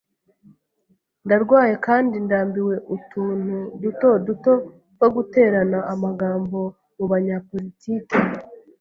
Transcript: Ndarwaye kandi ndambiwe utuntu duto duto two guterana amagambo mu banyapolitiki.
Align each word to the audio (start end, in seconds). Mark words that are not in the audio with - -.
Ndarwaye 1.25 1.73
kandi 1.85 2.15
ndambiwe 2.25 2.75
utuntu 2.95 3.57
duto 3.81 4.09
duto 4.25 4.51
two 4.97 5.07
guterana 5.15 5.77
amagambo 5.93 6.59
mu 6.95 7.05
banyapolitiki. 7.11 8.17